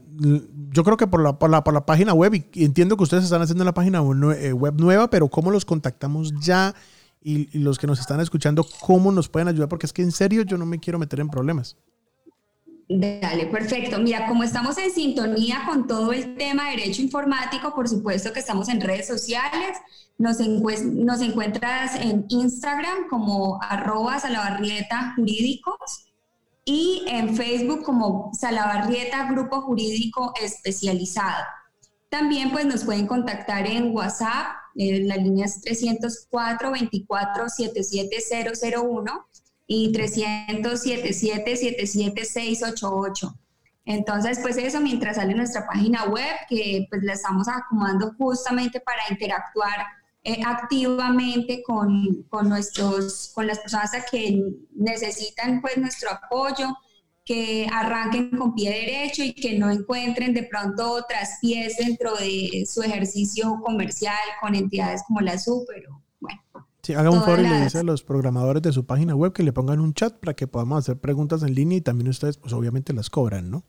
[0.72, 3.24] yo creo que por la, por la, por la página web, y entiendo que ustedes
[3.24, 6.76] están haciendo la página eh, web nueva, pero ¿cómo los contactamos ya?
[7.22, 9.68] Y, y, los que nos están escuchando, ¿cómo nos pueden ayudar?
[9.68, 11.76] Porque es que en serio yo no me quiero meter en problemas.
[12.92, 14.00] Dale, perfecto.
[14.00, 18.40] Mira, como estamos en sintonía con todo el tema de derecho informático, por supuesto que
[18.40, 19.78] estamos en redes sociales.
[20.18, 26.09] Nos, nos encuentras en Instagram como arroba salabarrieta jurídicos
[26.70, 31.44] y en Facebook como Salabarrieta Grupo Jurídico Especializado.
[32.10, 39.28] También pues nos pueden contactar en WhatsApp, en las líneas 304 24 77001
[39.66, 42.22] y 307 777
[43.86, 49.02] Entonces, pues eso, mientras sale nuestra página web, que pues la estamos acomodando justamente para
[49.10, 49.88] interactuar
[50.24, 54.44] eh, activamente con, con, nuestros, con las personas que
[54.76, 56.68] necesitan pues nuestro apoyo,
[57.24, 61.06] que arranquen con pie derecho y que no encuentren de pronto
[61.42, 66.42] pies dentro de su ejercicio comercial con entidades como la SU, pero bueno.
[66.82, 69.44] Sí, haga un favor y le dice a los programadores de su página web que
[69.44, 72.52] le pongan un chat para que podamos hacer preguntas en línea y también ustedes, pues
[72.52, 73.64] obviamente las cobran, ¿no?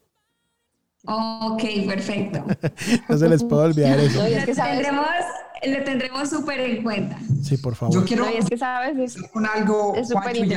[1.07, 2.45] Ok, perfecto.
[3.09, 4.23] no se les puede olvidar eso.
[4.23, 7.19] lo tendremos súper en cuenta.
[7.43, 7.95] Sí, por favor.
[7.95, 10.55] Yo quiero es que sabes, con algo, es Juancho y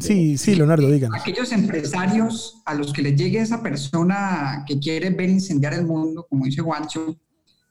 [0.00, 1.20] Sí, sí, Leonardo, díganos.
[1.20, 6.26] Aquellos empresarios a los que les llegue esa persona que quiere ver incendiar el mundo,
[6.28, 7.16] como dice Juancho,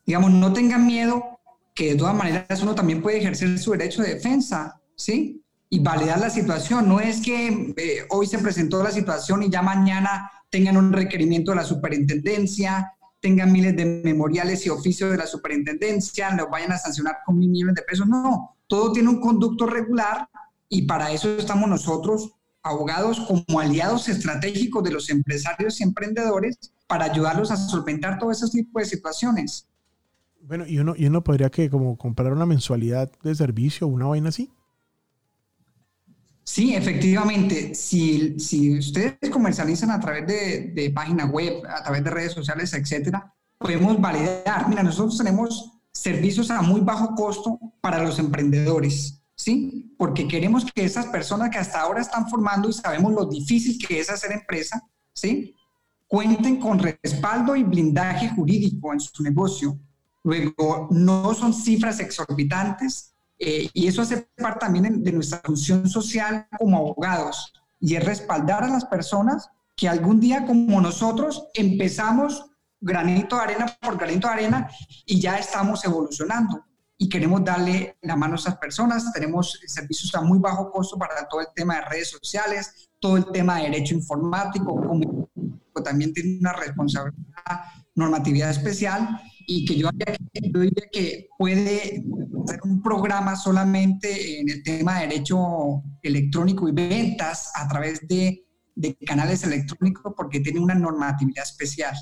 [0.05, 1.39] digamos, no tengan miedo
[1.73, 5.41] que de todas maneras uno también puede ejercer su derecho de defensa, ¿sí?
[5.69, 6.87] Y validar la situación.
[6.87, 11.49] No es que eh, hoy se presentó la situación y ya mañana tengan un requerimiento
[11.49, 16.77] de la superintendencia, tengan miles de memoriales y oficios de la superintendencia, los vayan a
[16.77, 18.07] sancionar con mil millones de pesos.
[18.07, 20.29] No, todo tiene un conducto regular
[20.69, 27.05] y para eso estamos nosotros, abogados, como aliados estratégicos de los empresarios y emprendedores para
[27.05, 29.67] ayudarlos a solventar todo ese tipo de situaciones.
[30.39, 34.29] Bueno, y uno, y uno podría que como comprar una mensualidad de servicio, una vaina
[34.29, 34.51] así.
[36.43, 37.73] Sí, efectivamente.
[37.73, 42.73] Si, si ustedes comercializan a través de, de, página web, a través de redes sociales,
[42.73, 44.67] etcétera, podemos validar.
[44.67, 49.95] Mira, nosotros tenemos servicios a muy bajo costo para los emprendedores, ¿sí?
[49.97, 53.99] Porque queremos que esas personas que hasta ahora están formando y sabemos lo difícil que
[53.99, 54.81] es hacer empresa,
[55.13, 55.55] ¿sí?
[56.07, 59.79] Cuenten con respaldo y blindaje jurídico en su negocio.
[60.23, 63.12] Luego, no son cifras exorbitantes,
[63.45, 68.63] eh, y eso hace parte también de nuestra función social como abogados y es respaldar
[68.63, 72.45] a las personas que algún día como nosotros empezamos
[72.79, 74.69] granito de arena por granito de arena
[75.05, 76.63] y ya estamos evolucionando
[76.97, 79.11] y queremos darle la mano a esas personas.
[79.11, 83.25] Tenemos servicios a muy bajo costo para todo el tema de redes sociales, todo el
[83.25, 85.27] tema de derecho informático, como
[85.83, 87.59] también tiene una responsabilidad,
[87.93, 89.89] normatividad especial y que yo,
[90.31, 92.03] diría que puede
[92.45, 98.45] hacer un programa solamente en el tema de derecho electrónico y ventas a través de,
[98.75, 101.95] de canales electrónicos porque tiene una normatividad especial.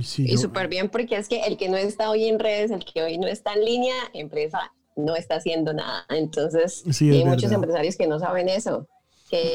[0.00, 3.02] y súper bien porque es que el que no está hoy en redes, el que
[3.02, 6.04] hoy no está en línea, empresa no está haciendo nada.
[6.08, 8.88] Entonces, hay muchos empresarios que no saben eso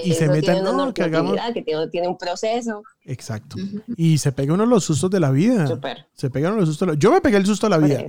[0.03, 1.37] y se meten, no, que hagamos...
[1.53, 2.83] que tiene, un proceso.
[3.05, 3.57] Exacto.
[3.95, 5.67] Y se pega uno los sustos de la vida.
[6.13, 6.97] Se pegan los sustos.
[6.97, 8.03] Yo me pegué el susto de la vida.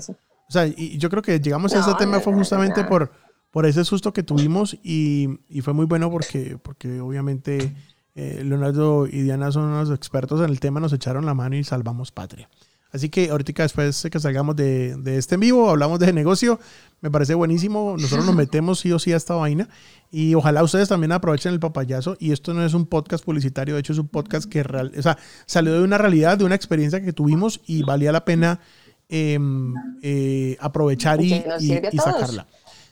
[0.49, 3.13] O sea, y yo creo que llegamos a ese tema fue justamente por,
[3.51, 7.73] por ese susto que tuvimos y, y, fue muy bueno porque, porque obviamente
[8.17, 11.63] eh, Leonardo y Diana son unos expertos en el tema, nos echaron la mano y
[11.63, 12.49] salvamos patria.
[12.93, 16.59] Así que ahorita después que salgamos de, de, este en vivo, hablamos de negocio,
[17.01, 17.97] me parece buenísimo.
[17.99, 19.69] Nosotros nos metemos sí o sí a esta vaina
[20.11, 22.17] y ojalá ustedes también aprovechen el papayazo.
[22.19, 25.03] Y esto no es un podcast publicitario, de hecho es un podcast que real, o
[25.03, 28.61] sea, salió de una realidad, de una experiencia que tuvimos y valía la pena
[29.09, 32.47] em, eh, aprovechar y, y sacarla.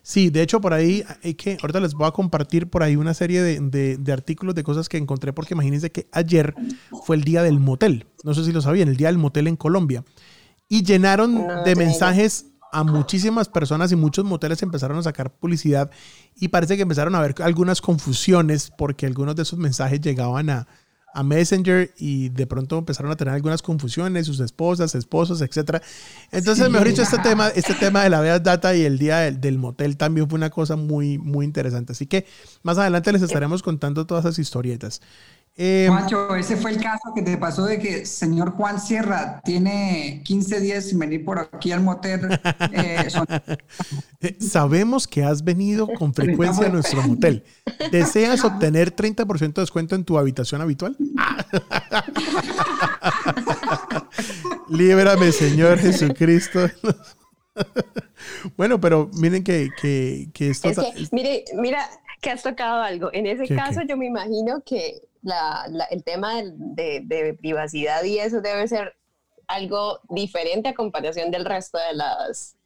[0.08, 3.12] Sí, de hecho por ahí hay que, ahorita les voy a compartir por ahí una
[3.12, 6.54] serie de, artículos de cosas que encontré porque imagínense que ayer
[7.04, 9.56] fue el día del motel, no sé si lo sabían, el día del motel en
[9.56, 10.04] Colombia.
[10.66, 15.90] Y llenaron de mensajes a muchísimas personas y muchos moteles empezaron a sacar publicidad
[16.36, 20.66] y parece que empezaron a haber algunas confusiones porque algunos de esos mensajes llegaban a,
[21.14, 25.82] a Messenger y de pronto empezaron a tener algunas confusiones, sus esposas, esposos, etc.
[26.30, 29.58] Entonces, mejor dicho, este tema, este tema de la Veas Data y el día del,
[29.58, 31.92] motel también fue una cosa muy, muy interesante.
[31.92, 32.26] Así que
[32.62, 35.00] más adelante les estaremos contando todas esas historietas.
[35.60, 40.22] Eh, Juancho, ese fue el caso que te pasó de que señor Juan Sierra tiene
[40.24, 42.28] 15 días sin venir por aquí al motel.
[42.70, 43.08] Eh,
[44.20, 47.42] eh, sabemos que has venido con frecuencia a nuestro motel.
[47.90, 50.96] ¿Deseas obtener 30% de descuento en tu habitación habitual?
[54.68, 56.70] Líbrame, Señor Jesucristo.
[58.56, 60.68] bueno, pero miren que, que, que esto...
[60.68, 61.84] Es que, mire, mira
[62.20, 63.10] que has tocado algo.
[63.12, 65.07] En ese caso, yo me imagino que
[65.90, 68.96] el tema de, privacidad y eso debe ser
[69.46, 72.56] algo diferente a comparación del resto de las,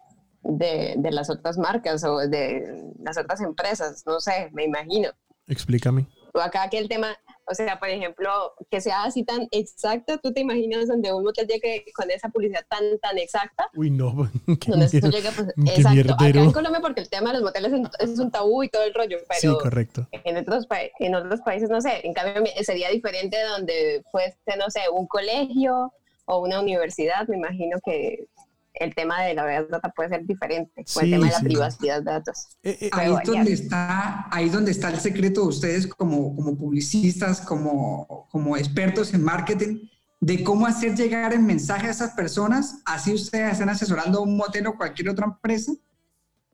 [0.43, 4.05] de, las otras marcas o de las otras empresas.
[4.07, 5.11] No sé, me imagino.
[5.47, 6.07] Explícame.
[6.35, 7.17] O acá que el tema,
[7.53, 8.31] o sea, por ejemplo,
[8.71, 12.65] que sea así tan exacto, ¿tú te imaginas donde un motel llegue con esa publicidad
[12.69, 13.69] tan, tan exacta?
[13.75, 14.29] Uy, no.
[14.67, 16.15] Donde eso llega, pues, exacto.
[16.15, 18.95] Acá en Colombia, porque el tema de los moteles es un tabú y todo el
[18.95, 20.09] rollo, pero sí, correcto.
[20.13, 20.67] En, otros
[20.99, 25.93] en otros países, no sé, en cambio sería diferente donde fuese, no sé, un colegio
[26.25, 28.27] o una universidad, me imagino que
[28.75, 32.05] el tema de la data puede ser diferente, con el tema de la privacidad de
[32.05, 32.49] datos.
[32.63, 36.57] Eh, eh, ahí, es donde está, ahí donde está el secreto de ustedes como, como
[36.57, 39.89] publicistas, como, como expertos en marketing,
[40.21, 44.37] de cómo hacer llegar el mensaje a esas personas, así ustedes están asesorando a un
[44.37, 45.73] motel o cualquier otra empresa,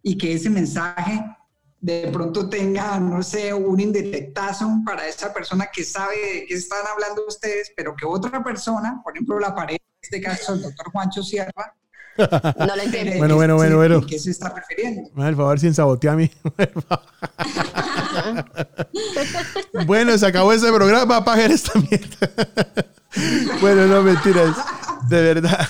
[0.03, 1.23] y que ese mensaje
[1.81, 6.85] de pronto tenga, no sé, un indirectazo para esa persona que sabe de qué están
[6.87, 10.91] hablando ustedes, pero que otra persona, por ejemplo la pareja, en este caso el doctor
[10.91, 11.75] Juancho Sierra,
[12.19, 13.19] no lo entiendo.
[13.19, 14.07] Bueno, bueno, bueno, bueno.
[14.07, 15.09] ¿Qué se está refiriendo?
[15.15, 16.31] Por favor, sin sabotear a mí.
[19.87, 22.29] bueno, se acabó ese programa, pagar esta mierda.
[23.61, 24.57] bueno, no mentiras.
[25.09, 25.67] De verdad.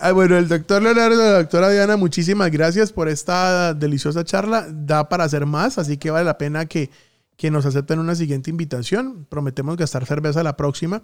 [0.00, 4.66] Ah, bueno, el doctor Leonardo la doctora Diana, muchísimas gracias por esta deliciosa charla.
[4.68, 6.90] Da para hacer más, así que vale la pena que,
[7.42, 9.26] que nos acepten una siguiente invitación.
[9.28, 11.02] Prometemos gastar cerveza la próxima.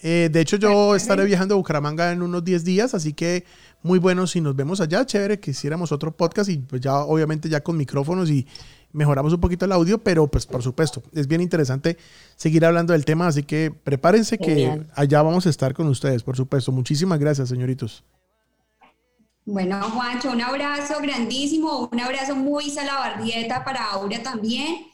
[0.00, 3.46] Eh, de hecho, yo estaré viajando a Bucaramanga en unos 10 días, así que
[3.82, 5.06] muy bueno si nos vemos allá.
[5.06, 8.46] Chévere que hiciéramos otro podcast y pues ya obviamente ya con micrófonos y
[8.92, 11.96] mejoramos un poquito el audio, pero pues por supuesto, es bien interesante
[12.36, 16.36] seguir hablando del tema, así que prepárense que allá vamos a estar con ustedes, por
[16.36, 16.70] supuesto.
[16.70, 18.04] Muchísimas gracias, señoritos.
[19.46, 24.84] Bueno, Juancho, un abrazo grandísimo, un abrazo muy salabardieta para Aura también.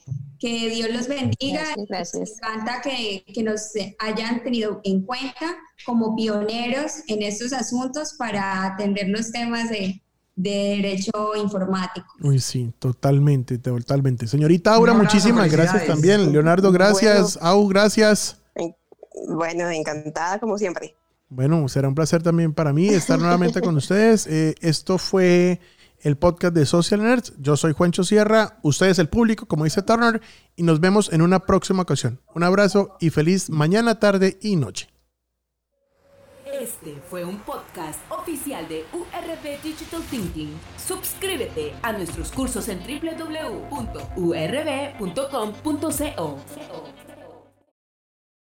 [0.45, 1.63] Que Dios los bendiga.
[1.89, 8.13] Gracias, Me encanta que, que, nos hayan tenido en cuenta como pioneros en estos asuntos
[8.19, 10.03] para atender los temas de,
[10.37, 10.51] de
[10.83, 12.07] derecho informático.
[12.21, 14.27] Uy, sí, totalmente, totalmente.
[14.27, 16.31] Señorita Aura, muchísimas gracias también.
[16.31, 17.39] Leonardo, gracias.
[17.41, 18.37] Au, gracias.
[19.27, 20.95] Bueno, encantada como siempre.
[21.31, 24.27] Bueno, será un placer también para mí estar nuevamente con ustedes.
[24.27, 25.59] Eh, esto fue
[26.05, 27.33] el podcast de Social Nerds.
[27.39, 30.21] Yo soy Juancho Sierra, ustedes el público, como dice Turner,
[30.55, 32.21] y nos vemos en una próxima ocasión.
[32.35, 34.89] Un abrazo y feliz mañana, tarde y noche.
[36.61, 40.53] Este fue un podcast oficial de URB Digital Thinking.
[40.77, 44.05] Suscríbete a nuestros cursos en www.urb.com.co.